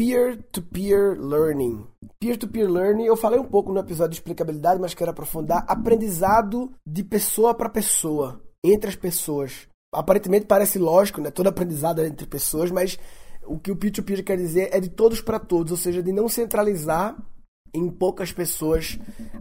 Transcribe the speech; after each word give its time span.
peer-to-peer 0.00 1.18
learning. 1.20 1.86
Peer-to-peer 2.18 2.70
learning, 2.70 3.04
eu 3.04 3.18
falei 3.18 3.38
um 3.38 3.44
pouco 3.44 3.70
no 3.70 3.80
episódio 3.80 4.12
de 4.12 4.16
explicabilidade, 4.16 4.80
mas 4.80 4.94
quero 4.94 5.10
aprofundar. 5.10 5.62
Aprendizado 5.68 6.72
de 6.86 7.04
pessoa 7.04 7.52
para 7.52 7.68
pessoa, 7.68 8.40
entre 8.64 8.88
as 8.88 8.96
pessoas. 8.96 9.68
Aparentemente 9.92 10.46
parece 10.46 10.78
lógico, 10.78 11.20
né? 11.20 11.30
Todo 11.30 11.48
aprendizado 11.48 12.00
é 12.00 12.06
entre 12.06 12.26
pessoas, 12.26 12.70
mas 12.70 12.98
o 13.44 13.58
que 13.58 13.70
o 13.70 13.76
peer-to-peer 13.76 14.24
quer 14.24 14.38
dizer 14.38 14.70
é 14.72 14.80
de 14.80 14.88
todos 14.88 15.20
para 15.20 15.38
todos, 15.38 15.70
ou 15.70 15.76
seja, 15.76 16.02
de 16.02 16.12
não 16.12 16.30
centralizar 16.30 17.14
em 17.74 17.90
poucas 17.90 18.32
pessoas 18.32 18.98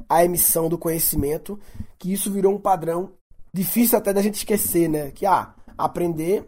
a 0.09 0.25
emissão 0.25 0.67
do 0.67 0.77
conhecimento, 0.77 1.57
que 1.97 2.11
isso 2.11 2.29
virou 2.29 2.53
um 2.53 2.59
padrão 2.59 3.13
difícil 3.53 3.97
até 3.97 4.11
da 4.11 4.21
gente 4.21 4.35
esquecer, 4.35 4.89
né? 4.89 5.09
Que 5.11 5.25
ah, 5.25 5.55
aprender 5.77 6.45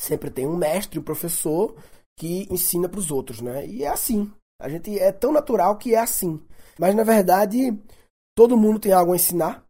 sempre 0.00 0.30
tem 0.30 0.46
um 0.46 0.56
mestre, 0.56 0.98
um 0.98 1.02
professor 1.02 1.76
que 2.20 2.46
ensina 2.50 2.86
para 2.86 3.00
os 3.00 3.10
outros, 3.10 3.40
né? 3.40 3.66
E 3.66 3.82
é 3.82 3.88
assim. 3.88 4.30
A 4.60 4.68
gente 4.68 4.98
é 4.98 5.10
tão 5.10 5.32
natural 5.32 5.78
que 5.78 5.94
é 5.94 5.98
assim. 5.98 6.38
Mas 6.78 6.94
na 6.94 7.02
verdade, 7.02 7.74
todo 8.36 8.58
mundo 8.58 8.78
tem 8.78 8.92
algo 8.92 9.14
a 9.14 9.16
ensinar, 9.16 9.64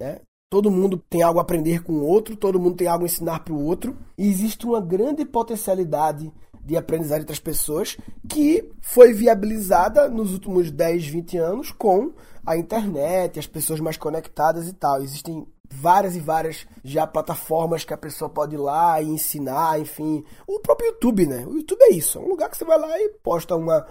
né? 0.00 0.22
Todo 0.50 0.70
mundo 0.70 0.96
tem 0.96 1.22
algo 1.22 1.38
a 1.38 1.42
aprender 1.42 1.82
com 1.82 1.92
o 1.92 2.06
outro, 2.06 2.34
todo 2.34 2.58
mundo 2.58 2.76
tem 2.76 2.86
algo 2.86 3.04
a 3.04 3.06
ensinar 3.06 3.40
para 3.40 3.52
o 3.52 3.62
outro. 3.62 3.94
E 4.16 4.26
existe 4.26 4.64
uma 4.64 4.80
grande 4.80 5.26
potencialidade 5.26 6.32
de 6.64 6.76
aprendizagem 6.78 7.24
entre 7.24 7.34
as 7.34 7.40
pessoas 7.40 7.98
que 8.26 8.72
foi 8.80 9.12
viabilizada 9.12 10.08
nos 10.08 10.32
últimos 10.32 10.70
10, 10.70 11.06
20 11.06 11.36
anos 11.36 11.72
com 11.72 12.14
a 12.46 12.56
internet, 12.56 13.38
as 13.38 13.46
pessoas 13.46 13.80
mais 13.80 13.98
conectadas 13.98 14.66
e 14.66 14.72
tal. 14.72 15.02
Existem 15.02 15.46
várias 15.72 16.16
e 16.16 16.20
várias 16.20 16.66
já 16.84 17.06
plataformas 17.06 17.84
que 17.84 17.94
a 17.94 17.98
pessoa 17.98 18.28
pode 18.28 18.54
ir 18.54 18.58
lá 18.58 19.00
e 19.00 19.08
ensinar, 19.08 19.80
enfim. 19.80 20.24
O 20.46 20.60
próprio 20.60 20.88
YouTube, 20.88 21.26
né? 21.26 21.46
O 21.46 21.54
YouTube 21.54 21.82
é 21.82 21.92
isso, 21.92 22.18
é 22.18 22.20
um 22.20 22.28
lugar 22.28 22.50
que 22.50 22.56
você 22.56 22.64
vai 22.64 22.78
lá 22.78 22.98
e 22.98 23.08
posta 23.22 23.56
uma 23.56 23.86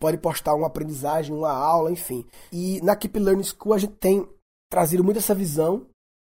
pode 0.00 0.16
postar 0.16 0.54
uma 0.54 0.66
aprendizagem, 0.66 1.34
uma 1.34 1.52
aula, 1.52 1.92
enfim. 1.92 2.24
E 2.50 2.80
na 2.82 2.96
Keep 2.96 3.18
Learning 3.18 3.44
School 3.44 3.74
a 3.74 3.78
gente 3.78 3.94
tem 3.94 4.26
trazido 4.70 5.04
muito 5.04 5.18
essa 5.18 5.34
visão 5.34 5.86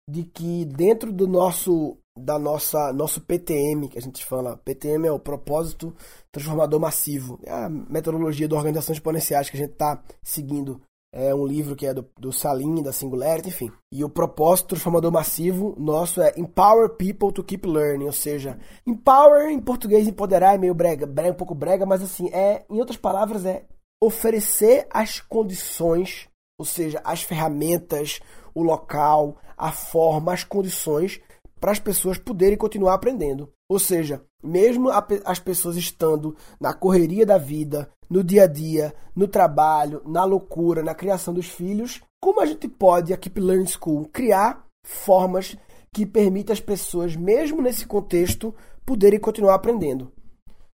de 0.08 0.24
que 0.24 0.64
dentro 0.64 1.12
do 1.12 1.26
nosso 1.26 1.96
da 2.16 2.38
nossa 2.38 2.92
nosso 2.92 3.20
PTM, 3.20 3.88
que 3.88 3.98
a 3.98 4.02
gente 4.02 4.24
fala, 4.24 4.56
PTM 4.58 5.08
é 5.08 5.12
o 5.12 5.18
propósito 5.18 5.94
transformador 6.30 6.78
massivo, 6.78 7.40
é 7.42 7.52
a 7.52 7.68
metodologia 7.68 8.48
da 8.48 8.56
organização 8.56 8.92
exponenciais 8.92 9.50
que 9.50 9.56
a 9.56 9.60
gente 9.60 9.72
está 9.72 10.02
seguindo 10.22 10.80
é 11.16 11.32
um 11.32 11.46
livro 11.46 11.76
que 11.76 11.86
é 11.86 11.94
do, 11.94 12.04
do 12.18 12.32
Salim, 12.32 12.82
da 12.82 12.92
Singularity, 12.92 13.48
enfim. 13.48 13.70
E 13.92 14.02
o 14.02 14.08
propósito 14.08 14.70
transformador 14.70 15.12
massivo 15.12 15.72
nosso 15.78 16.20
é 16.20 16.34
Empower 16.36 16.88
People 16.88 17.32
to 17.32 17.44
Keep 17.44 17.68
Learning, 17.68 18.06
ou 18.06 18.12
seja, 18.12 18.58
empower 18.84 19.48
em 19.48 19.60
português 19.60 20.08
empoderar 20.08 20.56
é 20.56 20.58
meio 20.58 20.74
brega, 20.74 21.06
brega 21.06 21.30
um 21.30 21.36
pouco 21.36 21.54
brega, 21.54 21.86
mas 21.86 22.02
assim, 22.02 22.28
é, 22.30 22.64
em 22.68 22.80
outras 22.80 22.96
palavras, 22.96 23.46
é 23.46 23.64
oferecer 24.02 24.88
as 24.90 25.20
condições, 25.20 26.28
ou 26.58 26.66
seja, 26.66 27.00
as 27.04 27.22
ferramentas, 27.22 28.18
o 28.52 28.64
local, 28.64 29.36
a 29.56 29.70
forma, 29.70 30.32
as 30.32 30.42
condições 30.42 31.20
para 31.60 31.70
as 31.70 31.78
pessoas 31.78 32.18
poderem 32.18 32.58
continuar 32.58 32.94
aprendendo. 32.94 33.53
Ou 33.68 33.78
seja, 33.78 34.22
mesmo 34.42 34.90
as 35.24 35.38
pessoas 35.38 35.76
estando 35.76 36.36
na 36.60 36.74
correria 36.74 37.24
da 37.24 37.38
vida, 37.38 37.90
no 38.10 38.22
dia 38.22 38.44
a 38.44 38.46
dia, 38.46 38.94
no 39.16 39.26
trabalho, 39.26 40.02
na 40.04 40.24
loucura, 40.24 40.82
na 40.82 40.94
criação 40.94 41.32
dos 41.32 41.46
filhos, 41.46 42.02
como 42.20 42.40
a 42.40 42.46
gente 42.46 42.68
pode, 42.68 43.12
a 43.12 43.16
Keep 43.16 43.40
Learning 43.40 43.66
School, 43.66 44.08
criar 44.12 44.64
formas 44.84 45.56
que 45.92 46.04
permitam 46.04 46.52
as 46.52 46.60
pessoas, 46.60 47.16
mesmo 47.16 47.62
nesse 47.62 47.86
contexto, 47.86 48.54
poderem 48.84 49.18
continuar 49.18 49.54
aprendendo. 49.54 50.12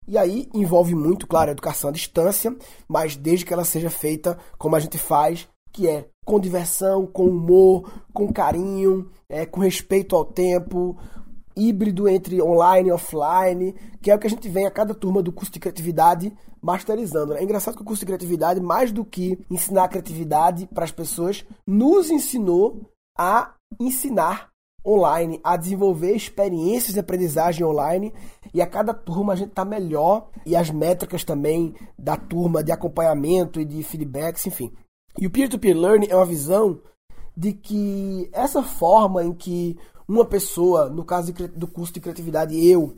E 0.06 0.16
aí 0.16 0.48
envolve 0.54 0.94
muito, 0.94 1.26
claro, 1.26 1.50
a 1.50 1.52
educação 1.52 1.90
à 1.90 1.92
distância, 1.92 2.54
mas 2.86 3.16
desde 3.16 3.44
que 3.44 3.52
ela 3.52 3.64
seja 3.64 3.90
feita 3.90 4.38
como 4.56 4.76
a 4.76 4.80
gente 4.80 4.98
faz, 4.98 5.48
que 5.72 5.88
é 5.88 6.08
com 6.24 6.38
diversão, 6.38 7.06
com 7.06 7.26
humor, 7.26 7.90
com 8.12 8.32
carinho, 8.32 9.10
é, 9.28 9.44
com 9.44 9.60
respeito 9.60 10.14
ao 10.14 10.24
tempo, 10.24 10.96
híbrido 11.56 12.08
entre 12.08 12.42
online 12.42 12.90
e 12.90 12.92
offline, 12.92 13.74
que 14.02 14.10
é 14.10 14.14
o 14.14 14.18
que 14.18 14.26
a 14.26 14.30
gente 14.30 14.48
vem 14.48 14.66
a 14.66 14.70
cada 14.70 14.94
turma 14.94 15.22
do 15.22 15.32
curso 15.32 15.52
de 15.52 15.58
criatividade 15.58 16.32
masterizando. 16.60 17.32
Né? 17.32 17.40
É 17.40 17.44
engraçado 17.44 17.76
que 17.76 17.82
o 17.82 17.86
curso 17.86 18.00
de 18.00 18.06
criatividade, 18.06 18.60
mais 18.60 18.92
do 18.92 19.04
que 19.04 19.38
ensinar 19.50 19.84
a 19.84 19.88
criatividade 19.88 20.66
para 20.66 20.84
as 20.84 20.90
pessoas, 20.90 21.44
nos 21.66 22.10
ensinou 22.10 22.90
a 23.16 23.54
ensinar 23.80 24.50
online, 24.86 25.40
a 25.42 25.56
desenvolver 25.56 26.14
experiências 26.14 26.94
de 26.94 27.00
aprendizagem 27.00 27.64
online 27.64 28.12
e 28.54 28.62
a 28.62 28.66
cada 28.66 28.94
turma 28.94 29.32
a 29.32 29.36
gente 29.36 29.48
está 29.48 29.64
melhor 29.64 30.28
e 30.44 30.54
as 30.54 30.70
métricas 30.70 31.24
também 31.24 31.74
da 31.98 32.16
turma 32.16 32.62
de 32.62 32.70
acompanhamento 32.70 33.60
e 33.60 33.64
de 33.64 33.82
feedbacks, 33.82 34.46
enfim. 34.46 34.72
E 35.18 35.26
o 35.26 35.30
peer-to-peer 35.30 35.74
-peer 35.74 35.80
learning 35.80 36.08
é 36.08 36.14
uma 36.14 36.26
visão 36.26 36.80
de 37.36 37.52
que 37.52 38.28
essa 38.32 38.62
forma 38.62 39.24
em 39.24 39.32
que 39.32 39.76
uma 40.08 40.24
pessoa, 40.24 40.88
no 40.88 41.04
caso 41.04 41.32
do 41.32 41.66
curso 41.66 41.92
de 41.92 42.00
criatividade, 42.00 42.56
eu, 42.66 42.94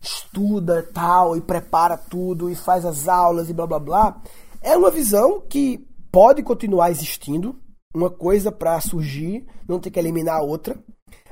estuda 0.00 0.82
tal 0.94 1.36
e 1.36 1.40
prepara 1.40 1.96
tudo 1.96 2.48
e 2.48 2.54
faz 2.54 2.84
as 2.84 3.08
aulas 3.08 3.50
e 3.50 3.52
blá 3.52 3.66
blá 3.66 3.78
blá, 3.78 4.22
é 4.60 4.76
uma 4.76 4.90
visão 4.90 5.40
que 5.40 5.86
pode 6.12 6.42
continuar 6.42 6.90
existindo, 6.90 7.56
uma 7.94 8.10
coisa 8.10 8.52
para 8.52 8.80
surgir, 8.80 9.46
não 9.68 9.80
tem 9.80 9.90
que 9.90 9.98
eliminar 9.98 10.38
a 10.38 10.42
outra, 10.42 10.78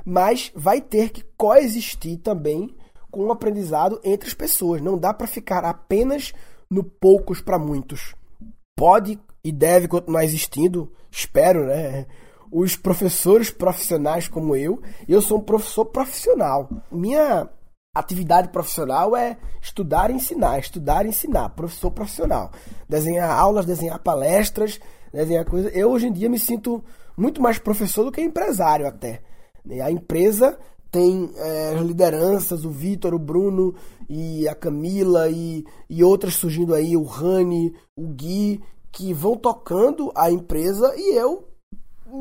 mas 0.05 0.51
vai 0.55 0.81
ter 0.81 1.09
que 1.09 1.23
coexistir 1.37 2.19
também 2.19 2.75
com 3.09 3.25
o 3.25 3.31
aprendizado 3.31 3.99
entre 4.03 4.27
as 4.27 4.33
pessoas. 4.33 4.81
Não 4.81 4.97
dá 4.97 5.13
para 5.13 5.27
ficar 5.27 5.63
apenas 5.63 6.33
no 6.69 6.83
poucos 6.83 7.39
para 7.41 7.59
muitos. 7.59 8.15
Pode 8.75 9.19
e 9.43 9.51
deve 9.51 9.87
continuar 9.87 10.23
existindo, 10.23 10.91
espero, 11.11 11.65
né? 11.65 12.07
Os 12.53 12.75
professores 12.75 13.49
profissionais 13.49 14.27
como 14.27 14.55
eu, 14.55 14.79
eu 15.09 15.21
sou 15.21 15.39
um 15.39 15.41
professor 15.41 15.85
profissional. 15.85 16.69
Minha 16.91 17.49
atividade 17.95 18.49
profissional 18.49 19.15
é 19.15 19.37
estudar 19.59 20.11
e 20.11 20.13
ensinar, 20.13 20.59
estudar 20.59 21.03
e 21.05 21.09
ensinar, 21.09 21.49
professor 21.49 21.89
profissional. 21.89 22.51
Desenhar 22.87 23.31
aulas, 23.31 23.65
desenhar 23.65 23.97
palestras, 23.97 24.79
desenhar 25.11 25.45
coisas. 25.45 25.75
Eu 25.75 25.89
hoje 25.89 26.07
em 26.07 26.13
dia 26.13 26.29
me 26.29 26.37
sinto 26.37 26.83
muito 27.17 27.41
mais 27.41 27.57
professor 27.57 28.03
do 28.03 28.11
que 28.11 28.21
empresário 28.21 28.87
até. 28.87 29.23
A 29.83 29.89
empresa 29.89 30.57
tem 30.91 31.31
é, 31.35 31.73
lideranças, 31.81 32.65
o 32.65 32.69
Vitor, 32.69 33.15
o 33.15 33.19
Bruno 33.19 33.73
e 34.07 34.47
a 34.47 34.53
Camila 34.53 35.27
e, 35.27 35.65
e 35.89 36.03
outras 36.03 36.35
surgindo 36.35 36.75
aí, 36.75 36.95
o 36.95 37.03
Rani, 37.03 37.73
o 37.95 38.09
Gui, 38.09 38.61
que 38.91 39.11
vão 39.11 39.35
tocando 39.35 40.11
a 40.15 40.29
empresa 40.29 40.93
e 40.95 41.17
eu 41.17 41.47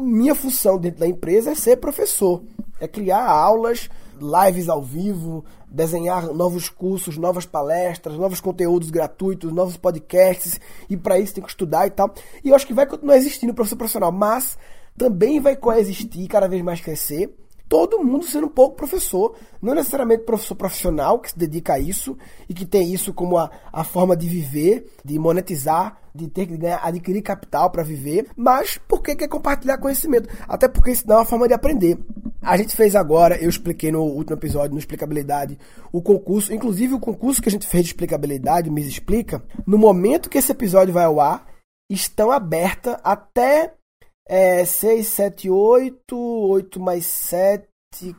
minha 0.01 0.35
função 0.35 0.79
dentro 0.79 1.01
da 1.01 1.07
empresa 1.07 1.51
é 1.51 1.55
ser 1.55 1.77
professor, 1.77 2.43
é 2.81 2.89
criar 2.89 3.25
aulas, 3.25 3.91
lives 4.19 4.69
ao 4.69 4.83
vivo, 4.83 5.45
desenhar 5.69 6.33
novos 6.33 6.69
cursos, 6.69 7.19
novas 7.19 7.45
palestras, 7.45 8.17
novos 8.17 8.41
conteúdos 8.41 8.91
gratuitos, 8.91 9.53
novos 9.53 9.77
podcasts, 9.77 10.61
e 10.89 10.97
para 10.97 11.19
isso 11.19 11.35
tem 11.35 11.43
que 11.43 11.51
estudar 11.51 11.87
e 11.87 11.91
tal. 11.91 12.13
E 12.43 12.49
eu 12.49 12.55
acho 12.55 12.67
que 12.67 12.75
vai 12.75 12.87
continuar 12.87 13.17
existindo 13.17 13.53
o 13.53 13.55
professor 13.55 13.77
profissional, 13.77 14.13
mas 14.13 14.57
também 14.97 15.41
vai 15.41 15.57
coexistir, 15.57 16.29
cada 16.29 16.49
vez 16.49 16.63
mais 16.63 16.81
crescer, 16.81 17.35
todo 17.73 18.05
mundo 18.05 18.27
sendo 18.27 18.49
um 18.49 18.51
pouco 18.51 18.77
professor, 18.77 19.35
não 19.63 19.75
necessariamente 19.75 20.25
professor 20.25 20.55
profissional 20.55 21.19
que 21.19 21.31
se 21.31 21.39
dedica 21.39 21.73
a 21.73 21.79
isso 21.79 22.19
e 22.47 22.53
que 22.53 22.67
tem 22.67 22.93
isso 22.93 23.15
como 23.15 23.39
a, 23.39 23.51
a 23.73 23.83
forma 23.83 24.15
de 24.15 24.29
viver, 24.29 24.93
de 25.03 25.19
monetizar, 25.19 25.99
de 26.15 26.29
ter 26.29 26.45
que 26.45 26.59
ganhar, 26.59 26.83
adquirir 26.85 27.23
capital 27.23 27.71
para 27.71 27.83
viver, 27.83 28.27
mas 28.37 28.79
porque 28.87 29.17
quer 29.17 29.27
compartilhar 29.27 29.79
conhecimento, 29.79 30.29
até 30.47 30.69
porque 30.69 30.91
isso 30.91 31.07
dá 31.07 31.17
uma 31.17 31.25
forma 31.25 31.49
de 31.49 31.55
aprender. 31.55 31.99
A 32.43 32.59
gente 32.59 32.77
fez 32.77 32.95
agora, 32.95 33.43
eu 33.43 33.49
expliquei 33.49 33.91
no 33.91 34.03
último 34.03 34.37
episódio, 34.37 34.73
no 34.73 34.79
Explicabilidade, 34.79 35.59
o 35.91 36.03
concurso, 36.03 36.53
inclusive 36.53 36.93
o 36.93 37.01
concurso 37.01 37.41
que 37.41 37.49
a 37.49 37.53
gente 37.53 37.67
fez 37.67 37.85
de 37.85 37.93
explicabilidade, 37.93 38.69
me 38.69 38.83
explica, 38.83 39.43
no 39.67 39.79
momento 39.79 40.29
que 40.29 40.37
esse 40.37 40.53
episódio 40.53 40.93
vai 40.93 41.05
ao 41.05 41.19
ar, 41.19 41.47
estão 41.89 42.31
abertas 42.31 42.99
até 43.03 43.73
é 44.29 44.65
6, 44.65 45.07
7, 45.07 45.51
8, 45.51 46.17
8 46.17 46.81
mais 46.81 47.07
7, 47.07 47.67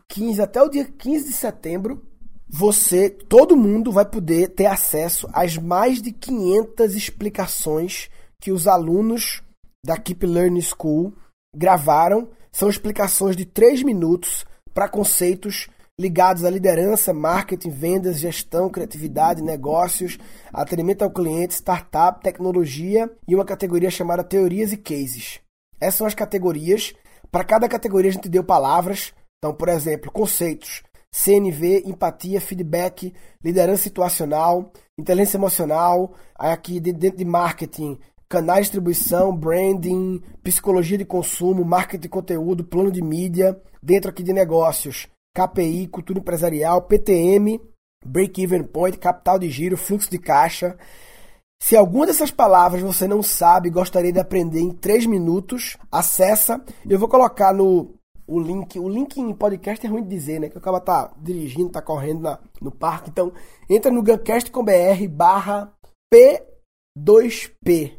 15, 0.07 0.41
até 0.41 0.61
o 0.61 0.69
dia 0.69 0.85
15 0.85 1.25
de 1.25 1.33
setembro, 1.33 2.05
você, 2.47 3.09
todo 3.09 3.57
mundo 3.57 3.91
vai 3.91 4.05
poder 4.05 4.50
ter 4.50 4.67
acesso 4.67 5.27
às 5.33 5.57
mais 5.57 6.01
de 6.01 6.11
500 6.11 6.95
explicações 6.95 8.09
que 8.39 8.51
os 8.51 8.67
alunos 8.67 9.41
da 9.83 9.97
Keep 9.97 10.25
Learning 10.25 10.61
School 10.61 11.13
gravaram. 11.55 12.29
São 12.51 12.69
explicações 12.69 13.35
de 13.35 13.45
3 13.45 13.81
minutos 13.81 14.45
para 14.71 14.88
conceitos 14.88 15.67
ligados 15.99 16.44
à 16.44 16.49
liderança, 16.49 17.13
marketing, 17.13 17.69
vendas, 17.69 18.19
gestão, 18.19 18.69
criatividade, 18.69 19.41
negócios, 19.41 20.17
atendimento 20.51 21.03
ao 21.03 21.11
cliente, 21.11 21.56
startup, 21.56 22.21
tecnologia 22.21 23.09
e 23.27 23.33
uma 23.33 23.45
categoria 23.45 23.89
chamada 23.89 24.23
teorias 24.23 24.71
e 24.71 24.77
cases. 24.77 25.43
Essas 25.83 25.95
são 25.95 26.07
as 26.07 26.15
categorias. 26.15 26.94
Para 27.31 27.44
cada 27.44 27.68
categoria 27.68 28.09
a 28.09 28.13
gente 28.13 28.30
deu 28.30 28.44
palavras. 28.44 29.13
Então, 29.38 29.53
por 29.53 29.69
exemplo, 29.69 30.12
conceitos. 30.12 30.83
CNV, 31.12 31.83
empatia, 31.85 32.41
feedback, 32.41 33.13
liderança 33.44 33.83
situacional, 33.83 34.71
inteligência 34.97 35.38
emocional, 35.38 36.15
aqui 36.33 36.80
dentro 36.80 37.18
de 37.18 37.25
marketing, 37.25 38.00
canais 38.27 38.62
de 38.62 38.63
distribuição, 38.71 39.35
branding, 39.35 40.19
psicologia 40.44 40.97
de 40.97 41.06
consumo, 41.06 41.63
marketing 41.63 42.01
de 42.01 42.09
conteúdo, 42.09 42.63
plano 42.63 42.91
de 42.91 43.03
mídia, 43.03 43.62
dentro 43.81 44.09
aqui 44.09 44.24
de 44.24 44.33
negócios, 44.33 45.07
KPI, 45.35 45.88
cultura 45.88 46.18
empresarial, 46.18 46.81
PTM, 46.81 47.62
break-even 48.03 48.63
point, 48.63 48.97
capital 48.97 49.38
de 49.38 49.51
giro, 49.51 49.77
fluxo 49.77 50.09
de 50.09 50.18
caixa. 50.18 50.75
Se 51.63 51.77
alguma 51.77 52.06
dessas 52.06 52.30
palavras 52.30 52.81
você 52.81 53.07
não 53.07 53.24
sabe, 53.24 53.69
gostaria 53.69 54.12
de 54.12 54.19
aprender 54.19 54.60
em 54.60 54.69
3 54.69 55.06
minutos, 55.06 55.77
acessa. 55.89 56.62
Eu 56.86 57.00
vou 57.00 57.07
colocar 57.07 57.54
no 57.54 57.95
o 58.27 58.38
link. 58.38 58.77
O 58.77 58.89
link 58.89 59.18
em 59.18 59.33
podcast 59.33 59.86
é 59.86 59.89
ruim 59.89 60.04
de 60.04 60.10
dizer, 60.10 60.42
né? 60.42 60.50
Que 60.50 60.57
o 60.57 60.62
cara 60.62 60.81
tá 60.81 61.13
dirigindo, 61.21 61.69
tá 61.69 61.81
correndo 61.81 62.19
na, 62.19 62.38
no 62.60 62.69
parque. 62.69 63.10
Então, 63.10 63.31
entra 63.69 63.89
no 63.89 64.04
guncast.com.br 64.04 65.07
barra 65.10 65.74
P2P. 66.13 67.98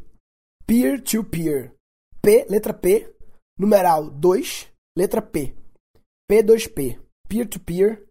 Peer-to-peer. 0.67 1.72
P, 2.20 2.46
letra 2.50 2.75
P, 2.75 3.14
numeral 3.58 4.10
2, 4.10 4.69
letra 4.94 5.22
P. 5.22 5.55
P2P. 6.31 7.00
Peer-to-peer. 7.26 8.05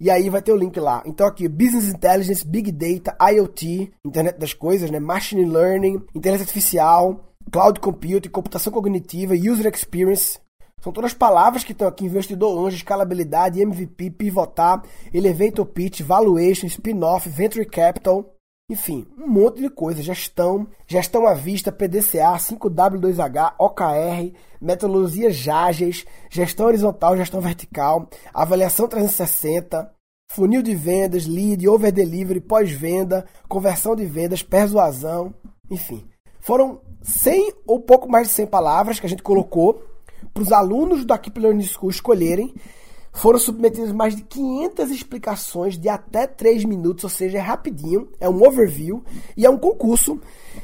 E 0.00 0.10
aí 0.10 0.30
vai 0.30 0.40
ter 0.40 0.52
o 0.52 0.56
link 0.56 0.78
lá. 0.78 1.02
Então 1.04 1.26
aqui, 1.26 1.48
Business 1.48 1.88
Intelligence, 1.88 2.46
Big 2.46 2.70
Data, 2.70 3.16
IoT, 3.32 3.92
Internet 4.04 4.38
das 4.38 4.54
Coisas, 4.54 4.90
né? 4.90 5.00
Machine 5.00 5.44
Learning, 5.44 6.02
Inteligência 6.14 6.44
Artificial, 6.44 7.24
Cloud 7.50 7.80
Computing, 7.80 8.28
Computação 8.28 8.72
Cognitiva, 8.72 9.34
User 9.34 9.72
Experience, 9.72 10.38
são 10.80 10.92
todas 10.92 11.12
palavras 11.12 11.64
que 11.64 11.72
estão 11.72 11.88
aqui: 11.88 12.04
investidor 12.04 12.66
anjo, 12.66 12.76
escalabilidade, 12.76 13.60
MVP, 13.60 14.10
pivotar, 14.10 14.82
elevator 15.12 15.66
pitch, 15.66 16.02
valuation, 16.02 16.66
spin-off, 16.66 17.28
venture 17.28 17.64
capital. 17.64 18.34
Enfim, 18.70 19.06
um 19.16 19.26
monte 19.26 19.62
de 19.62 19.70
coisa. 19.70 20.02
Gestão, 20.02 20.68
gestão 20.86 21.26
à 21.26 21.32
vista, 21.32 21.72
PDCA, 21.72 22.36
5W2H, 22.36 23.54
OKR, 23.58 24.36
metodologias 24.60 25.48
ágeis, 25.48 26.04
gestão 26.28 26.66
horizontal, 26.66 27.16
gestão 27.16 27.40
vertical, 27.40 28.06
avaliação 28.34 28.86
360, 28.86 29.90
funil 30.30 30.62
de 30.62 30.74
vendas, 30.74 31.26
lead, 31.26 31.66
over 31.66 31.90
delivery, 31.90 32.40
pós-venda, 32.40 33.24
conversão 33.48 33.96
de 33.96 34.04
vendas, 34.04 34.42
persuasão, 34.42 35.34
enfim. 35.70 36.06
Foram 36.38 36.82
100 37.00 37.54
ou 37.66 37.80
pouco 37.80 38.06
mais 38.06 38.28
de 38.28 38.34
100 38.34 38.48
palavras 38.48 39.00
que 39.00 39.06
a 39.06 39.08
gente 39.08 39.22
colocou 39.22 39.82
para 40.34 40.42
os 40.42 40.52
alunos 40.52 41.06
da 41.06 41.16
Keep 41.16 41.40
Learning 41.40 41.64
School 41.64 41.88
escolherem, 41.88 42.54
foram 43.18 43.38
submetidas 43.38 43.92
mais 43.92 44.14
de 44.14 44.22
500 44.22 44.90
explicações 44.90 45.78
de 45.78 45.88
até 45.88 46.26
3 46.26 46.64
minutos, 46.64 47.04
ou 47.04 47.10
seja, 47.10 47.38
é 47.38 47.40
rapidinho, 47.40 48.08
é 48.20 48.28
um 48.28 48.46
overview 48.46 49.02
e 49.36 49.44
é 49.44 49.50
um 49.50 49.58
concurso. 49.58 50.20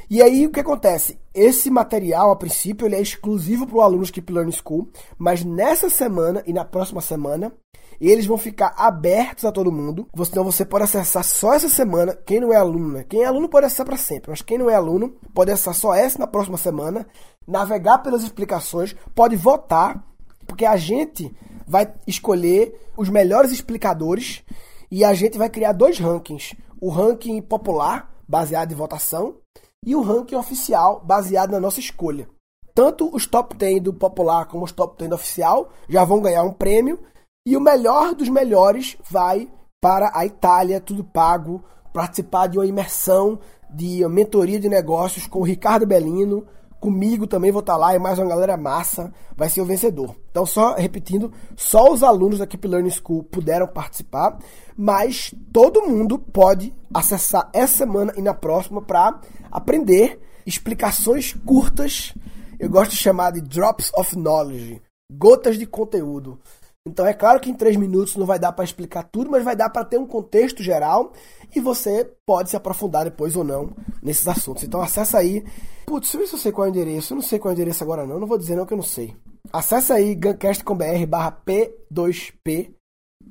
E 0.08 0.22
aí 0.22 0.46
o 0.46 0.50
que 0.50 0.60
acontece? 0.60 1.18
Esse 1.34 1.68
material, 1.68 2.30
a 2.30 2.36
princípio, 2.36 2.86
ele 2.86 2.94
é 2.94 3.00
exclusivo 3.00 3.66
para 3.66 3.76
o 3.76 3.80
aluno 3.80 4.04
Keep 4.04 4.32
Learning 4.32 4.52
School, 4.52 4.88
mas 5.18 5.44
nessa 5.44 5.90
semana 5.90 6.42
e 6.46 6.52
na 6.52 6.64
próxima 6.64 7.00
semana 7.00 7.52
eles 8.00 8.26
vão 8.26 8.38
ficar 8.38 8.74
abertos 8.76 9.44
a 9.44 9.52
todo 9.52 9.72
mundo. 9.72 10.08
Então 10.16 10.44
você 10.44 10.64
pode 10.64 10.84
acessar 10.84 11.24
só 11.24 11.54
essa 11.54 11.68
semana. 11.68 12.16
Quem 12.24 12.38
não 12.38 12.52
é 12.52 12.56
aluno, 12.56 12.92
né? 12.92 13.04
Quem 13.08 13.22
é 13.22 13.26
aluno 13.26 13.48
pode 13.48 13.66
acessar 13.66 13.86
para 13.86 13.96
sempre, 13.96 14.30
mas 14.30 14.42
quem 14.42 14.58
não 14.58 14.70
é 14.70 14.74
aluno 14.74 15.16
pode 15.32 15.50
acessar 15.50 15.74
só 15.74 15.94
essa 15.94 16.18
na 16.18 16.26
próxima 16.26 16.56
semana, 16.56 17.06
navegar 17.46 17.98
pelas 17.98 18.22
explicações, 18.22 18.94
pode 19.14 19.34
votar, 19.34 20.04
porque 20.46 20.64
a 20.64 20.76
gente 20.76 21.34
vai 21.66 21.92
escolher 22.06 22.74
os 22.96 23.08
melhores 23.08 23.52
explicadores 23.52 24.42
e 24.90 25.04
a 25.04 25.14
gente 25.14 25.38
vai 25.38 25.48
criar 25.48 25.72
dois 25.72 25.98
rankings: 25.98 26.56
o 26.80 26.88
ranking 26.88 27.40
popular, 27.42 28.14
baseado 28.28 28.72
em 28.72 28.76
votação, 28.76 29.36
e 29.84 29.94
o 29.94 30.00
ranking 30.00 30.36
oficial, 30.36 31.02
baseado 31.04 31.50
na 31.50 31.60
nossa 31.60 31.80
escolha. 31.80 32.28
Tanto 32.74 33.14
os 33.14 33.26
top 33.26 33.56
10 33.56 33.82
do 33.82 33.94
popular 33.94 34.46
como 34.46 34.64
os 34.64 34.72
top 34.72 34.98
10 34.98 35.10
do 35.10 35.14
oficial 35.14 35.70
já 35.88 36.04
vão 36.04 36.20
ganhar 36.20 36.42
um 36.42 36.52
prêmio 36.52 36.98
e 37.46 37.56
o 37.56 37.60
melhor 37.60 38.14
dos 38.14 38.28
melhores 38.28 38.96
vai 39.08 39.48
para 39.80 40.10
a 40.14 40.24
Itália, 40.24 40.80
tudo 40.80 41.04
pago, 41.04 41.62
participar 41.92 42.48
de 42.48 42.58
uma 42.58 42.66
imersão 42.66 43.38
de 43.70 44.06
mentoria 44.08 44.58
de 44.58 44.68
negócios 44.68 45.26
com 45.26 45.40
o 45.40 45.44
Ricardo 45.44 45.86
Bellino. 45.86 46.46
Comigo 46.84 47.26
também 47.26 47.50
vou 47.50 47.60
estar 47.60 47.78
lá 47.78 47.94
e 47.94 47.98
mais 47.98 48.18
uma 48.18 48.28
galera 48.28 48.58
massa 48.58 49.10
vai 49.34 49.48
ser 49.48 49.62
o 49.62 49.64
vencedor. 49.64 50.14
Então, 50.30 50.44
só 50.44 50.74
repetindo, 50.74 51.32
só 51.56 51.90
os 51.90 52.02
alunos 52.02 52.40
da 52.40 52.46
Keep 52.46 52.68
Learning 52.68 52.90
School 52.90 53.22
puderam 53.22 53.66
participar, 53.66 54.38
mas 54.76 55.34
todo 55.50 55.88
mundo 55.88 56.18
pode 56.18 56.74
acessar 56.92 57.48
essa 57.54 57.78
semana 57.78 58.12
e 58.18 58.20
na 58.20 58.34
próxima 58.34 58.82
para 58.82 59.18
aprender 59.50 60.20
explicações 60.44 61.32
curtas. 61.46 62.12
Eu 62.60 62.68
gosto 62.68 62.90
de 62.90 62.98
chamar 62.98 63.30
de 63.30 63.40
drops 63.40 63.90
of 63.96 64.14
knowledge, 64.14 64.82
gotas 65.10 65.58
de 65.58 65.64
conteúdo. 65.64 66.38
Então 66.86 67.06
é 67.06 67.14
claro 67.14 67.40
que 67.40 67.50
em 67.50 67.54
três 67.54 67.76
minutos 67.76 68.14
não 68.14 68.26
vai 68.26 68.38
dar 68.38 68.52
para 68.52 68.64
explicar 68.64 69.04
tudo, 69.04 69.30
mas 69.30 69.42
vai 69.42 69.56
dar 69.56 69.70
para 69.70 69.86
ter 69.86 69.98
um 69.98 70.06
contexto 70.06 70.62
geral 70.62 71.14
e 71.56 71.58
você 71.58 72.04
pode 72.26 72.50
se 72.50 72.56
aprofundar 72.56 73.04
depois 73.04 73.34
ou 73.36 73.42
não 73.42 73.74
nesses 74.02 74.28
assuntos. 74.28 74.64
Então 74.64 74.82
acessa 74.82 75.16
aí. 75.16 75.42
Putz, 75.86 76.10
se 76.10 76.18
eu 76.18 76.26
sei 76.26 76.52
qual 76.52 76.66
é 76.66 76.70
o 76.70 76.72
endereço. 76.72 77.12
Eu 77.12 77.16
não 77.16 77.22
sei 77.22 77.38
qual 77.38 77.50
é 77.50 77.54
o 77.54 77.56
endereço 77.56 77.82
agora 77.82 78.06
não. 78.06 78.20
Não 78.20 78.26
vou 78.26 78.36
dizer 78.36 78.54
não 78.54 78.66
que 78.66 78.74
eu 78.74 78.76
não 78.76 78.84
sei. 78.84 79.16
Acessa 79.50 79.94
aí 79.94 80.14
guncast.com.br 80.14 81.06
barra 81.08 81.32
P2P 81.32 82.74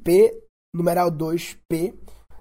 P 0.04 0.44
numeral 0.74 1.12
2P. 1.12 1.94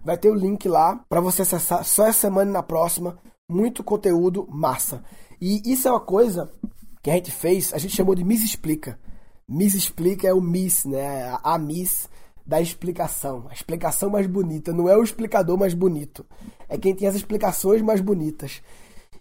Vai 0.02 0.16
ter 0.16 0.30
o 0.30 0.34
link 0.34 0.66
lá 0.66 1.04
para 1.10 1.20
você 1.20 1.42
acessar 1.42 1.84
só 1.84 2.06
essa 2.06 2.20
semana 2.20 2.50
e 2.50 2.54
na 2.54 2.62
próxima. 2.62 3.18
Muito 3.50 3.84
conteúdo 3.84 4.46
massa. 4.50 5.04
E 5.38 5.70
isso 5.70 5.88
é 5.88 5.90
uma 5.90 6.00
coisa 6.00 6.50
que 7.02 7.10
a 7.10 7.14
gente 7.14 7.30
fez, 7.30 7.74
a 7.74 7.78
gente 7.78 7.94
chamou 7.94 8.14
de 8.14 8.24
Miss 8.24 8.42
Explica. 8.42 8.98
Miss 9.52 9.74
explica 9.74 10.26
é 10.26 10.32
o 10.32 10.40
Miss, 10.40 10.86
né? 10.86 11.36
A 11.42 11.58
Miss 11.58 12.08
da 12.46 12.58
explicação. 12.58 13.46
A 13.50 13.52
explicação 13.52 14.08
mais 14.08 14.26
bonita. 14.26 14.72
Não 14.72 14.88
é 14.88 14.96
o 14.96 15.02
explicador 15.02 15.58
mais 15.58 15.74
bonito. 15.74 16.24
É 16.68 16.78
quem 16.78 16.94
tem 16.94 17.06
as 17.06 17.14
explicações 17.14 17.82
mais 17.82 18.00
bonitas. 18.00 18.62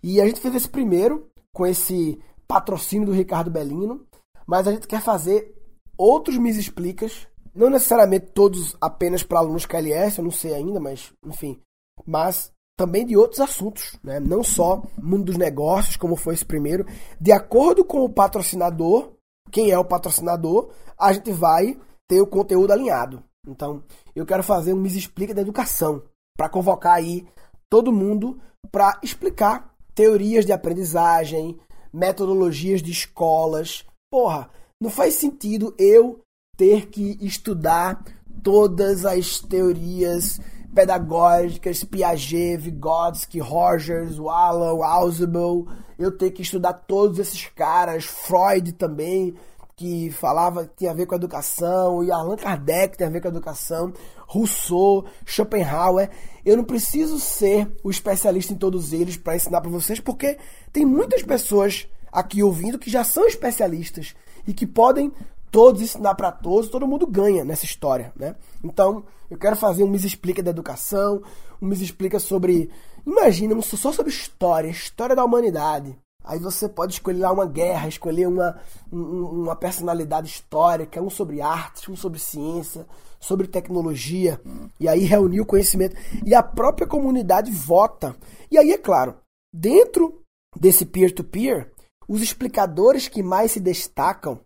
E 0.01 0.21
a 0.21 0.25
gente 0.25 0.39
fez 0.39 0.55
esse 0.55 0.69
primeiro 0.69 1.29
com 1.53 1.65
esse 1.65 2.17
patrocínio 2.47 3.07
do 3.07 3.11
Ricardo 3.11 3.51
Bellino. 3.51 4.07
Mas 4.47 4.69
a 4.69 4.71
gente 4.71 4.87
quer 4.87 5.01
fazer 5.01 5.53
outros 5.97 6.37
Miss 6.37 6.55
Explicas. 6.55 7.27
Não 7.53 7.69
necessariamente 7.69 8.27
todos 8.27 8.77
apenas 8.79 9.23
para 9.23 9.39
alunos 9.39 9.65
KLS, 9.65 10.17
eu 10.17 10.23
não 10.23 10.31
sei 10.31 10.53
ainda, 10.53 10.79
mas 10.79 11.11
enfim. 11.25 11.59
Mas 12.07 12.53
também 12.77 13.05
de 13.05 13.17
outros 13.17 13.41
assuntos, 13.41 13.99
né? 14.01 14.17
não 14.21 14.41
só 14.41 14.81
mundo 14.97 15.25
dos 15.25 15.37
negócios, 15.37 15.97
como 15.97 16.15
foi 16.15 16.33
esse 16.33 16.45
primeiro. 16.45 16.85
De 17.19 17.33
acordo 17.33 17.83
com 17.83 18.05
o 18.05 18.09
patrocinador, 18.09 19.11
quem 19.49 19.71
é 19.71 19.77
o 19.77 19.85
patrocinador, 19.85 20.69
a 20.99 21.11
gente 21.13 21.31
vai 21.31 21.79
ter 22.07 22.21
o 22.21 22.27
conteúdo 22.27 22.71
alinhado. 22.71 23.23
Então, 23.47 23.83
eu 24.15 24.25
quero 24.25 24.43
fazer 24.43 24.73
um 24.73 24.77
Me 24.77 24.89
Explica 24.89 25.33
da 25.33 25.41
Educação, 25.41 26.03
para 26.37 26.49
convocar 26.49 26.93
aí 26.93 27.25
todo 27.69 27.91
mundo 27.91 28.39
para 28.71 28.99
explicar 29.01 29.73
teorias 29.95 30.45
de 30.45 30.51
aprendizagem, 30.51 31.59
metodologias 31.91 32.81
de 32.81 32.91
escolas. 32.91 33.85
Porra, 34.11 34.49
não 34.79 34.89
faz 34.89 35.15
sentido 35.15 35.73
eu 35.77 36.19
ter 36.57 36.87
que 36.87 37.17
estudar 37.21 38.03
todas 38.43 39.05
as 39.05 39.39
teorias 39.39 40.39
pedagógicas, 40.73 41.83
Piaget, 41.83 42.57
Vygotsky, 42.57 43.39
Rogers, 43.39 44.17
Wallow, 44.17 44.83
Ausubel, 44.83 45.67
eu 45.97 46.11
ter 46.11 46.31
que 46.31 46.41
estudar 46.41 46.73
todos 46.73 47.19
esses 47.19 47.47
caras, 47.47 48.05
Freud 48.05 48.73
também, 48.73 49.35
que 49.75 50.11
falava 50.11 50.65
que 50.65 50.77
tinha 50.77 50.91
a 50.91 50.93
ver 50.93 51.05
com 51.05 51.15
a 51.15 51.17
educação, 51.17 52.03
e 52.03 52.11
Allan 52.11 52.35
Kardec 52.35 52.97
tem 52.97 53.07
a 53.07 53.09
ver 53.09 53.19
com 53.21 53.27
a 53.27 53.31
educação, 53.31 53.91
Rousseau, 54.27 55.05
Schopenhauer. 55.25 56.09
Eu 56.45 56.55
não 56.55 56.63
preciso 56.63 57.19
ser 57.19 57.71
o 57.83 57.89
especialista 57.89 58.53
em 58.53 58.57
todos 58.57 58.93
eles 58.93 59.17
para 59.17 59.35
ensinar 59.35 59.59
para 59.59 59.71
vocês, 59.71 59.99
porque 59.99 60.37
tem 60.71 60.85
muitas 60.85 61.23
pessoas 61.23 61.87
aqui 62.11 62.43
ouvindo 62.43 62.79
que 62.79 62.89
já 62.89 63.03
são 63.03 63.25
especialistas 63.25 64.15
e 64.47 64.53
que 64.53 64.67
podem 64.67 65.11
todos 65.51 65.81
ensinar 65.81 66.15
para 66.15 66.31
todos, 66.31 66.69
todo 66.69 66.87
mundo 66.87 67.05
ganha 67.05 67.43
nessa 67.43 67.65
história, 67.65 68.13
né? 68.15 68.35
Então, 68.63 69.03
eu 69.29 69.37
quero 69.37 69.55
fazer 69.55 69.83
um 69.83 69.87
Me 69.87 69.97
Explica 69.97 70.41
da 70.41 70.51
educação, 70.51 71.21
um 71.61 71.67
Me 71.67 71.75
Explica 71.75 72.19
sobre, 72.19 72.71
imagina, 73.05 73.61
só 73.61 73.91
sobre 73.91 74.11
história, 74.11 74.69
história 74.69 75.15
da 75.15 75.25
humanidade. 75.25 75.95
Aí 76.23 76.39
você 76.39 76.69
pode 76.69 76.93
escolher 76.93 77.19
lá 77.19 77.31
uma 77.31 77.47
guerra, 77.47 77.87
escolher 77.87 78.27
uma, 78.27 78.57
um, 78.91 79.41
uma 79.41 79.55
personalidade 79.55 80.29
histórica, 80.29 81.01
um 81.01 81.09
sobre 81.09 81.41
artes, 81.41 81.89
um 81.89 81.95
sobre 81.95 82.19
ciência, 82.19 82.85
sobre 83.19 83.47
tecnologia, 83.47 84.39
e 84.79 84.87
aí 84.87 85.03
reunir 85.03 85.41
o 85.41 85.45
conhecimento. 85.45 85.95
E 86.25 86.33
a 86.33 86.43
própria 86.43 86.87
comunidade 86.87 87.51
vota. 87.51 88.15
E 88.49 88.57
aí, 88.57 88.71
é 88.71 88.77
claro, 88.77 89.15
dentro 89.51 90.21
desse 90.55 90.85
peer-to-peer, 90.85 91.65
-peer, 91.65 91.71
os 92.07 92.21
explicadores 92.21 93.07
que 93.07 93.23
mais 93.23 93.51
se 93.51 93.59
destacam 93.59 94.39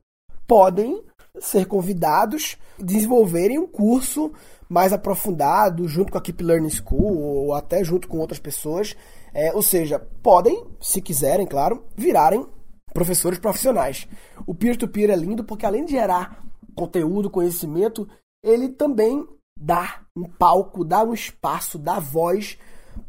podem 0.48 1.04
ser 1.40 1.66
convidados 1.66 2.58
desenvolverem 2.78 3.60
um 3.60 3.68
curso 3.68 4.32
mais 4.68 4.92
aprofundado, 4.92 5.88
junto 5.88 6.12
com 6.12 6.18
a 6.18 6.22
Keep 6.22 6.44
Learning 6.44 6.70
School, 6.70 7.18
ou 7.18 7.54
até 7.54 7.84
junto 7.84 8.08
com 8.08 8.18
outras 8.18 8.40
pessoas. 8.40 8.96
É, 9.34 9.54
ou 9.54 9.62
seja, 9.62 10.00
podem, 10.24 10.66
se 10.82 11.02
quiserem, 11.02 11.46
claro, 11.46 11.84
virarem 11.96 12.46
professores 12.94 13.38
profissionais. 13.38 14.08
O 14.48 14.56
peer-to-peer 14.56 15.10
-peer 15.10 15.14
é 15.14 15.16
lindo 15.16 15.44
porque, 15.44 15.66
além 15.66 15.86
de 15.86 15.92
gerar 15.92 16.44
conteúdo, 16.74 17.30
conhecimento, 17.30 18.08
ele 18.44 18.70
também 18.70 19.28
dá 19.60 20.02
um 20.16 20.24
palco, 20.24 20.84
dá 20.84 21.04
um 21.04 21.14
espaço, 21.14 21.78
dá 21.78 22.00
voz 22.00 22.58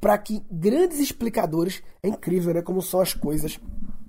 para 0.00 0.18
que 0.18 0.42
grandes 0.50 0.98
explicadores. 0.98 1.82
É 2.02 2.08
incrível, 2.08 2.54
né? 2.54 2.62
Como 2.62 2.82
são 2.82 3.00
as 3.00 3.14
coisas. 3.14 3.60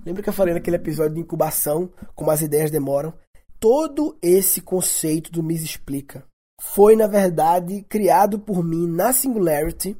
Lembra 0.07 0.23
que 0.23 0.29
eu 0.29 0.33
falei 0.33 0.53
naquele 0.53 0.77
episódio 0.77 1.15
de 1.15 1.19
incubação, 1.19 1.91
como 2.15 2.31
as 2.31 2.41
ideias 2.41 2.71
demoram? 2.71 3.13
Todo 3.59 4.17
esse 4.21 4.61
conceito 4.61 5.29
do 5.29 5.43
Miss 5.43 5.61
Explica 5.61 6.23
foi, 6.61 6.95
na 6.95 7.07
verdade, 7.07 7.83
criado 7.89 8.39
por 8.39 8.63
mim 8.63 8.87
na 8.87 9.11
Singularity 9.11 9.97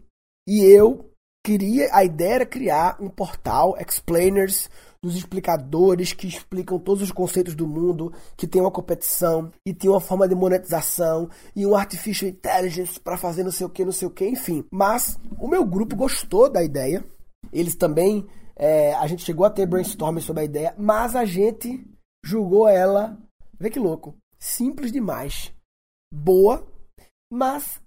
e 0.48 0.64
eu 0.64 1.12
queria, 1.46 1.90
a 1.92 2.06
ideia 2.06 2.36
era 2.36 2.46
criar 2.46 2.96
um 3.02 3.10
portal, 3.10 3.76
explainers, 3.78 4.70
dos 5.04 5.18
explicadores 5.18 6.14
que 6.14 6.26
explicam 6.26 6.80
todos 6.80 7.04
os 7.04 7.12
conceitos 7.12 7.54
do 7.54 7.68
mundo, 7.68 8.14
que 8.38 8.48
tem 8.48 8.62
uma 8.62 8.72
competição 8.72 9.52
e 9.66 9.74
tem 9.74 9.90
uma 9.90 10.00
forma 10.00 10.26
de 10.26 10.36
monetização 10.36 11.30
e 11.54 11.66
um 11.66 11.76
artificial 11.76 12.32
intelligence 12.32 12.98
para 12.98 13.18
fazer 13.18 13.44
não 13.44 13.52
sei 13.52 13.66
o 13.68 13.70
que, 13.70 13.84
não 13.84 13.92
sei 13.92 14.08
o 14.08 14.12
que, 14.12 14.26
enfim. 14.26 14.64
Mas 14.72 15.20
o 15.38 15.50
meu 15.50 15.66
grupo 15.66 15.98
gostou 15.98 16.50
da 16.50 16.64
ideia. 16.64 17.04
Eles 17.52 17.76
também, 17.76 18.26
é, 18.58 18.94
a 18.96 19.06
gente 19.06 19.24
chegou 19.24 19.46
a 19.46 19.50
ter 19.50 19.66
brainstorming 19.66 20.22
sobre 20.22 20.42
a 20.42 20.46
ideia, 20.46 20.76
mas 20.78 21.16
a 21.16 21.26
gente 21.26 21.86
julgou 22.26 22.68
ela, 22.68 23.18
vê 23.60 23.70
que 23.70 23.80
louco, 23.80 24.16
simples 24.40 24.92
demais, 24.92 25.54
boa, 26.12 26.66
mas 27.32 27.82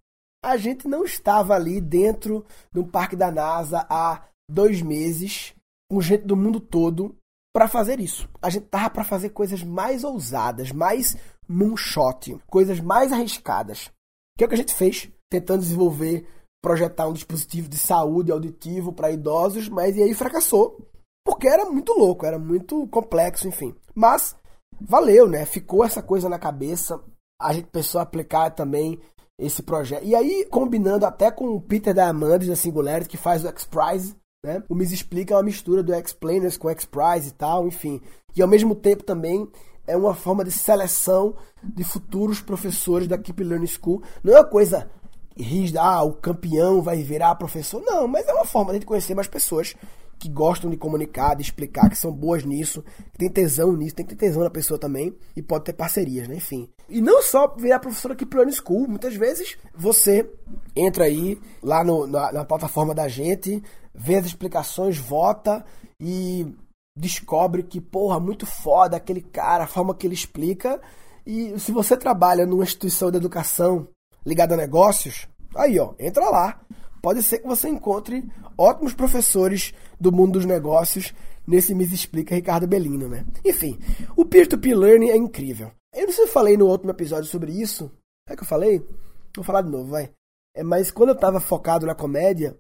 a 0.45 0.57
gente 0.57 0.87
não 0.87 1.05
estava 1.05 1.55
ali 1.55 1.81
dentro 1.81 2.47
de 2.73 2.81
um 2.81 2.89
parque 2.89 3.17
da 3.17 3.31
NASA 3.31 3.87
há 3.91 4.25
dois 4.49 4.81
meses 4.81 5.55
com 5.91 6.01
gente 6.01 6.25
do 6.25 6.37
mundo 6.37 6.61
todo 6.61 7.17
para 7.53 7.69
fazer 7.69 8.01
isso. 8.01 8.29
A 8.41 8.49
gente 8.49 8.67
tava 8.67 8.91
para 8.91 9.05
fazer 9.05 9.31
coisas 9.31 9.63
mais 9.63 10.05
ousadas, 10.05 10.71
mais 10.71 11.17
moonshot, 11.49 12.39
coisas 12.47 12.81
mais 12.81 13.13
arriscadas. 13.13 13.91
Que 14.39 14.45
é 14.45 14.47
o 14.47 14.49
que 14.49 14.55
a 14.55 14.59
gente 14.59 14.75
fez, 14.75 15.11
tentando 15.29 15.61
desenvolver, 15.61 16.27
projetar 16.63 17.09
um 17.09 17.13
dispositivo 17.13 17.69
de 17.69 17.79
saúde 17.79 18.31
auditivo 18.31 18.93
para 18.93 19.11
idosos, 19.11 19.69
mas 19.69 19.97
e 19.97 20.03
aí 20.03 20.15
fracassou, 20.15 20.79
porque 21.25 21.49
era 21.49 21.65
muito 21.65 21.93
louco, 21.93 22.27
era 22.27 22.39
muito 22.39 22.87
complexo, 22.89 23.49
enfim. 23.49 23.75
Mas 23.95 24.37
valeu, 24.81 25.27
né? 25.27 25.45
Ficou 25.45 25.85
essa 25.85 26.03
coisa 26.03 26.29
na 26.29 26.39
cabeça. 26.39 27.01
A 27.41 27.53
gente 27.53 27.69
pensou 27.69 28.01
aplicar 28.01 28.51
também 28.51 29.01
esse 29.39 29.63
projeto. 29.63 30.05
E 30.05 30.15
aí, 30.15 30.47
combinando 30.51 31.07
até 31.07 31.31
com 31.31 31.55
o 31.55 31.61
Peter 31.61 31.95
Diamandis 31.95 32.49
da 32.49 32.57
Singularity, 32.57 33.09
que 33.09 33.17
faz 33.17 33.45
o 33.45 33.49
X-Prize, 33.49 34.15
né? 34.45 34.63
O 34.69 34.75
Miss 34.75 34.93
Explica 34.93 35.35
é 35.35 35.37
uma 35.37 35.43
mistura 35.43 35.83
do 35.83 35.95
Explainers 35.95 36.57
com 36.57 36.71
X-Prize 36.71 37.29
e 37.29 37.33
tal, 37.33 37.67
enfim. 37.67 38.01
E 38.37 38.43
ao 38.43 38.49
mesmo 38.49 38.75
tempo 38.75 39.03
também 39.03 39.49
é 39.87 39.97
uma 39.97 40.15
forma 40.15 40.45
de 40.45 40.53
seleção 40.53 41.35
de 41.63 41.85
futuros 41.85 42.41
professores 42.41 43.09
da 43.09 43.19
Keep 43.19 43.43
Learning 43.43 43.67
School. 43.67 44.03
Não 44.23 44.35
é 44.35 44.37
uma 44.37 44.47
coisa 44.47 44.91
rígida, 45.37 45.81
ah, 45.83 46.03
o 46.03 46.13
campeão 46.13 46.83
vai 46.83 47.03
virar 47.03 47.35
professor. 47.35 47.83
Não, 47.83 48.07
mas 48.07 48.27
é 48.29 48.33
uma 48.33 48.45
forma 48.45 48.79
de 48.79 48.87
conhecer 48.87 49.15
mais 49.15 49.29
pessoas 49.29 49.75
que 50.21 50.29
gostam 50.29 50.71
de 50.71 50.77
comunicar, 50.77 51.35
de 51.35 51.43
explicar, 51.43 51.89
que 51.89 51.97
são 51.97 52.13
boas 52.13 52.45
nisso, 52.45 52.85
que 53.13 53.19
tem 53.19 53.31
tesão 53.31 53.73
nisso, 53.73 53.97
tem 53.97 54.05
que 54.05 54.15
ter 54.15 54.27
tesão 54.27 54.45
na 54.45 54.51
pessoa 54.51 54.79
também 54.79 55.17
e 55.35 55.41
pode 55.41 55.65
ter 55.65 55.73
parcerias, 55.73 56.29
né? 56.29 56.37
Enfim. 56.37 56.69
E 56.91 57.01
não 57.01 57.23
só 57.23 57.49
virar 57.57 57.79
professor 57.79 58.13
aqui 58.13 58.27
pro 58.27 58.53
School, 58.53 58.87
muitas 58.87 59.15
vezes 59.15 59.57
você 59.75 60.31
entra 60.77 61.05
aí 61.05 61.41
lá 61.63 61.83
no, 61.83 62.07
na, 62.07 62.31
na 62.33 62.45
plataforma 62.45 62.95
da 62.95 63.09
gente, 63.09 63.63
vê 63.95 64.17
as 64.17 64.27
explicações, 64.27 64.99
vota 64.99 65.65
e 65.99 66.47
descobre 66.95 67.63
que, 67.63 67.81
porra, 67.81 68.21
muito 68.21 68.45
foda 68.45 68.99
aquele 68.99 69.23
cara, 69.23 69.65
a 69.65 69.69
forma 69.69 69.95
que 69.95 70.07
ele 70.07 70.15
explica. 70.15 70.79
E 71.25 71.59
se 71.59 71.73
você 71.73 71.97
trabalha 71.97 72.45
numa 72.45 72.65
instituição 72.65 73.11
de 73.11 73.17
educação 73.17 73.89
ligada 74.25 74.55
a 74.55 74.57
negócios, 74.57 75.29
aí 75.55 75.79
ó, 75.79 75.95
entra 75.99 76.29
lá. 76.29 76.61
Pode 77.03 77.23
ser 77.23 77.39
que 77.39 77.49
você 77.49 77.69
encontre 77.69 78.31
ótimos 78.59 78.93
professores 78.93 79.73
do 79.99 80.13
mundo 80.13 80.33
dos 80.33 80.45
negócios 80.45 81.15
nesse 81.47 81.75
Me 81.75 81.85
Explica 81.85 82.35
Ricardo 82.35 82.67
Bellino, 82.67 83.09
né? 83.09 83.25
Enfim, 83.45 83.79
o 84.17 84.25
peer-to-peer 84.25 84.77
-peer 84.77 84.79
learning 84.79 85.11
é 85.11 85.17
incrível. 85.17 85.73
Eu 85.95 86.07
não 86.07 86.13
sei 86.13 86.25
se 86.25 86.31
eu 86.31 86.33
falei 86.33 86.57
no 86.57 86.67
último 86.67 86.91
episódio 86.91 87.29
sobre 87.29 87.53
isso. 87.53 87.91
É 88.29 88.37
que 88.37 88.43
eu 88.43 88.47
falei? 88.47 88.87
Vou 89.35 89.45
falar 89.45 89.63
de 89.63 89.71
novo, 89.71 89.91
vai. 89.91 90.13
É, 90.55 90.63
mas 90.63 90.91
quando 90.91 91.11
eu 91.11 91.19
tava 91.19 91.41
focado 91.41 91.87
na 91.87 91.95
comédia, 91.95 92.57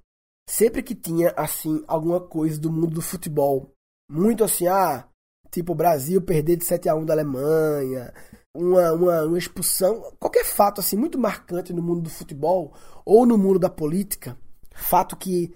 sempre 0.48 0.82
que 0.82 0.94
tinha, 0.94 1.30
assim, 1.36 1.84
alguma 1.86 2.20
coisa 2.20 2.58
do 2.60 2.72
mundo 2.72 2.94
do 2.94 3.02
futebol, 3.02 3.70
muito 4.10 4.42
assim, 4.42 4.66
ah, 4.66 5.06
tipo, 5.50 5.72
o 5.72 5.76
Brasil 5.76 6.20
perder 6.22 6.56
de 6.56 6.64
7 6.64 6.88
a 6.88 6.94
1 6.94 7.04
da 7.04 7.14
Alemanha, 7.14 8.12
uma, 8.54 8.92
uma, 8.92 9.22
uma 9.24 9.38
expulsão, 9.38 10.12
qualquer 10.18 10.44
fato, 10.44 10.80
assim, 10.80 10.96
muito 10.96 11.18
marcante 11.18 11.72
no 11.72 11.82
mundo 11.82 12.02
do 12.02 12.10
futebol 12.10 12.74
ou 13.04 13.24
no 13.24 13.38
mundo 13.38 13.58
da 13.58 13.70
política, 13.70 14.36
fato 14.74 15.16
que 15.16 15.54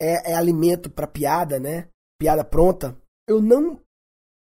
é, 0.00 0.32
é 0.32 0.34
alimento 0.34 0.90
para 0.90 1.06
piada, 1.06 1.58
né? 1.60 1.88
Piada 2.18 2.44
pronta. 2.44 2.96
Eu 3.28 3.40
não 3.40 3.80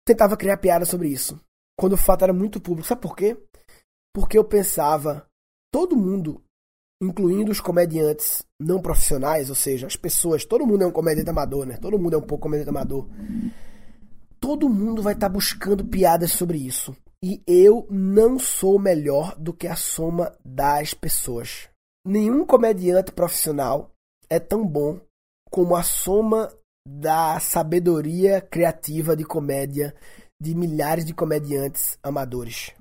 tentava 0.07 0.37
criar 0.37 0.57
piada 0.59 0.85
sobre 0.85 1.09
isso. 1.09 1.41
Quando 1.79 1.95
o 1.95 1.99
fato 1.99 2.23
era 2.23 2.33
muito 2.33 2.61
público. 2.61 2.87
Sabe 2.87 3.01
por 3.01 3.17
quê? 3.17 3.37
Porque 4.15 4.39
eu 4.39 4.45
pensava, 4.45 5.27
todo 5.73 5.97
mundo 5.97 6.43
incluindo 7.03 7.51
os 7.51 7.61
comediantes 7.61 8.45
não 8.61 8.81
profissionais, 8.81 9.49
ou 9.49 9.57
seja, 9.57 9.87
as 9.87 9.97
pessoas, 9.97 10.45
todo 10.45 10.67
mundo 10.67 10.85
é 10.85 10.87
um 10.87 10.93
comediante 10.93 11.31
amador, 11.31 11.65
né? 11.65 11.79
Todo 11.79 11.99
mundo 11.99 12.15
é 12.15 12.19
um 12.19 12.23
pouco 12.23 12.43
comediante 12.43 12.69
amador. 12.69 13.09
Todo 14.39 14.69
mundo 14.69 15.03
vai 15.03 15.15
estar 15.15 15.29
tá 15.29 15.33
buscando 15.33 15.85
piadas 15.85 16.33
sobre 16.33 16.59
isso. 16.59 16.95
E 17.23 17.43
eu 17.47 17.87
não 17.91 18.39
sou 18.39 18.79
melhor 18.79 19.37
do 19.39 19.53
que 19.53 19.67
a 19.67 19.77
soma 19.77 20.33
das 20.43 20.95
pessoas. 20.95 21.69
Nenhum 22.03 22.47
comediante 22.47 23.13
profissional 23.13 23.91
é 24.31 24.39
tão 24.39 24.67
bom 24.67 24.99
como 25.51 25.77
a 25.77 25.83
soma 25.83 26.51
da 26.89 27.39
sabedoria 27.39 28.41
criativa 28.41 29.15
de 29.15 29.25
comédia 29.25 29.95
de 30.41 30.55
milhares 30.55 31.05
de 31.05 31.13
comediantes 31.13 31.99
amadores. 32.03 32.73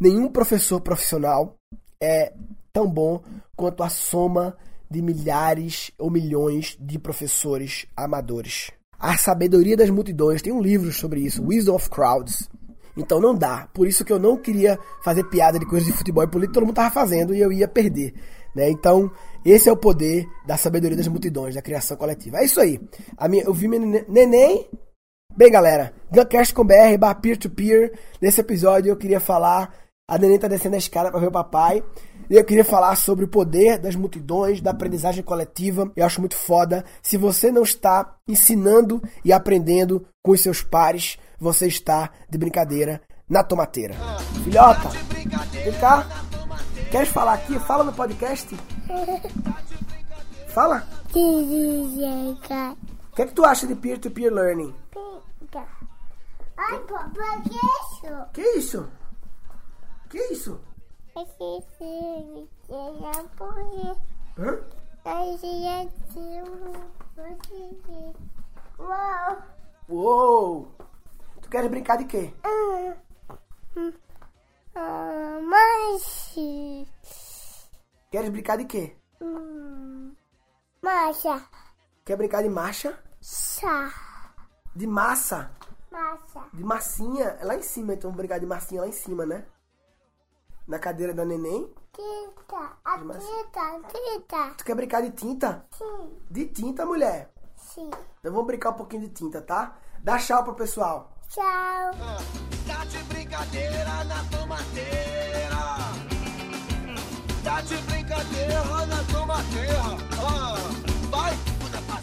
Nenhum 0.00 0.28
professor 0.28 0.80
profissional 0.80 1.54
é 2.02 2.34
tão 2.72 2.90
bom 2.90 3.22
quanto 3.54 3.84
a 3.84 3.88
soma 3.88 4.56
de 4.90 5.00
milhares 5.00 5.92
ou 5.96 6.10
milhões 6.10 6.76
de 6.80 6.98
professores 6.98 7.86
amadores. 7.96 8.72
A 8.98 9.16
sabedoria 9.16 9.76
das 9.76 9.90
multidões 9.90 10.42
tem 10.42 10.52
um 10.52 10.60
livro 10.60 10.92
sobre 10.92 11.20
isso, 11.20 11.44
Wisdom 11.46 11.76
of 11.76 11.88
Crowds. 11.88 12.48
Então 12.96 13.20
não 13.20 13.34
dá. 13.34 13.68
Por 13.74 13.86
isso 13.86 14.04
que 14.04 14.12
eu 14.12 14.18
não 14.18 14.36
queria 14.36 14.78
fazer 15.02 15.24
piada 15.24 15.58
de 15.58 15.66
coisas 15.66 15.86
de 15.86 15.92
futebol 15.92 16.24
e 16.24 16.28
política, 16.28 16.54
todo 16.54 16.64
mundo 16.64 16.72
estava 16.72 16.90
fazendo 16.90 17.34
e 17.34 17.40
eu 17.40 17.52
ia 17.52 17.68
perder. 17.68 18.14
Né? 18.54 18.70
Então, 18.70 19.10
esse 19.44 19.68
é 19.68 19.72
o 19.72 19.76
poder 19.76 20.26
da 20.46 20.56
sabedoria 20.56 20.96
das 20.96 21.06
multidões, 21.06 21.54
da 21.54 21.60
criação 21.60 21.96
coletiva. 21.96 22.38
É 22.38 22.44
isso 22.44 22.58
aí. 22.58 22.80
A 23.16 23.28
minha, 23.28 23.44
eu 23.44 23.52
vi 23.52 23.68
meu 23.68 23.78
neném. 24.08 24.66
Bem, 25.36 25.52
galera, 25.52 25.92
Guncast 26.10 26.54
com 26.54 26.64
BR, 26.64 26.96
peer-to-peer. 27.20 27.92
Nesse 28.20 28.40
episódio 28.40 28.90
eu 28.90 28.96
queria 28.96 29.20
falar. 29.20 29.72
A 30.08 30.16
neném 30.16 30.38
tá 30.38 30.48
descendo 30.48 30.76
a 30.76 30.78
escada 30.78 31.10
para 31.10 31.20
ver 31.20 31.26
o 31.26 31.32
papai. 31.32 31.82
E 32.30 32.34
eu 32.34 32.44
queria 32.44 32.64
falar 32.64 32.96
sobre 32.96 33.24
o 33.24 33.28
poder 33.28 33.78
das 33.78 33.94
multidões, 33.94 34.60
da 34.60 34.70
aprendizagem 34.70 35.22
coletiva. 35.22 35.92
Eu 35.94 36.06
acho 36.06 36.20
muito 36.20 36.36
foda. 36.36 36.84
Se 37.02 37.16
você 37.16 37.52
não 37.52 37.62
está 37.62 38.16
ensinando 38.26 39.02
e 39.24 39.32
aprendendo 39.32 40.06
com 40.24 40.32
os 40.32 40.40
seus 40.40 40.62
pares, 40.62 41.18
você 41.38 41.66
está 41.66 42.10
de 42.28 42.38
brincadeira 42.38 43.00
na 43.28 43.42
tomateira. 43.42 43.94
Filhota, 44.44 44.88
vem 45.64 45.78
cá. 45.80 46.06
Queres 46.90 47.08
falar 47.08 47.34
aqui? 47.34 47.58
Fala 47.58 47.84
no 47.84 47.92
podcast. 47.92 48.56
Fala. 50.48 50.86
O 53.12 53.16
que, 53.16 53.22
é 53.22 53.26
que 53.26 53.34
tu 53.34 53.44
acha 53.44 53.66
de 53.66 53.74
peer-to-peer 53.74 54.30
-peer 54.30 54.34
learning? 54.34 54.74
Ai, 56.56 56.78
papai, 56.80 57.42
que 57.42 57.56
isso? 57.56 58.26
Que 58.32 58.42
isso? 58.58 58.88
Que 60.08 60.18
isso? 60.32 60.60
Hã? 64.38 64.58
Uou! 68.78 69.38
Uou! 69.88 70.75
Tu 71.46 71.50
queres 71.50 71.70
brincar 71.70 71.96
de 71.96 72.06
quê? 72.06 72.34
Ah, 74.74 75.38
mas. 75.42 76.34
Queres 78.10 78.30
brincar 78.30 78.58
de 78.58 78.64
quê? 78.64 78.96
Hum, 79.20 80.12
marcha. 80.82 81.40
Quer 82.04 82.16
brincar 82.16 82.42
de 82.42 82.48
marcha? 82.48 82.98
Chá. 83.22 83.92
De 84.74 84.88
massa? 84.88 85.52
Marcha. 85.88 86.42
De 86.52 86.64
massinha? 86.64 87.36
É 87.40 87.44
lá 87.44 87.54
em 87.54 87.62
cima, 87.62 87.94
então 87.94 88.10
vamos 88.10 88.16
brincar 88.18 88.40
de 88.40 88.46
massinha 88.46 88.80
lá 88.80 88.88
em 88.88 88.92
cima, 88.92 89.24
né? 89.24 89.46
Na 90.66 90.80
cadeira 90.80 91.14
da 91.14 91.24
neném? 91.24 91.72
Tinta. 91.92 92.72
A 92.84 92.98
Mas- 92.98 93.24
tinta. 93.24 93.80
Tinta. 93.88 94.54
Tu 94.58 94.64
quer 94.64 94.74
brincar 94.74 95.00
de 95.00 95.10
tinta? 95.12 95.64
Sim. 95.70 96.18
De 96.28 96.46
tinta, 96.46 96.84
mulher. 96.84 97.32
Sim. 97.56 97.88
Então 98.18 98.32
vamos 98.32 98.48
brincar 98.48 98.70
um 98.70 98.74
pouquinho 98.74 99.02
de 99.02 99.10
tinta, 99.10 99.40
tá? 99.40 99.78
Dá 100.02 100.18
tchau 100.18 100.42
pro 100.42 100.54
pessoal. 100.56 101.12
Tchau. 101.28 101.94
Tá 102.66 102.84
de 102.84 102.98
brincadeira 103.04 104.04
na 104.04 104.24
tomateira. 104.24 105.56
Tá 107.44 107.60
de 107.60 107.76
brincadeira 107.76 108.86
na 108.86 109.04
tomateira. 109.04 109.82
Ah, 110.18 110.56
vai. 111.10 111.34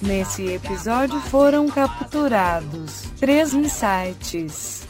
Nesse 0.01 0.45
episódio 0.47 1.19
foram 1.21 1.67
capturados 1.67 3.03
três 3.19 3.53
insights. 3.53 4.85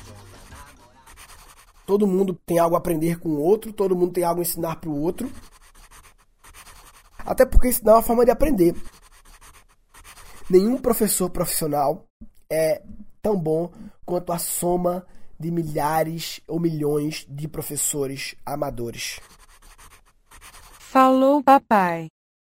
Todo 1.85 2.07
mundo 2.07 2.33
tem 2.45 2.57
algo 2.57 2.75
a 2.75 2.79
aprender 2.79 3.19
com 3.19 3.29
o 3.29 3.39
outro, 3.39 3.71
todo 3.71 3.95
mundo 3.95 4.13
tem 4.13 4.23
algo 4.23 4.39
a 4.39 4.41
ensinar 4.41 4.77
pro 4.77 4.91
outro. 4.91 5.31
Até 7.19 7.45
porque 7.45 7.67
ensinar 7.67 7.91
é 7.91 7.95
uma 7.95 8.01
forma 8.01 8.25
de 8.25 8.31
aprender. 8.31 8.75
Nenhum 10.49 10.77
professor 10.77 11.29
profissional 11.29 12.05
é 12.51 12.81
tão 13.21 13.37
bom 13.39 13.71
quanto 14.05 14.31
a 14.31 14.37
soma 14.37 15.05
de 15.39 15.51
milhares 15.51 16.39
ou 16.47 16.59
milhões 16.59 17.25
de 17.29 17.47
professores 17.47 18.35
amadores. 18.45 19.19
Falou, 20.79 21.43
papai. 21.43 22.07